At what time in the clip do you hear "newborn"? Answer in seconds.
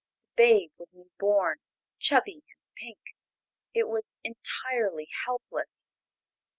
0.95-1.59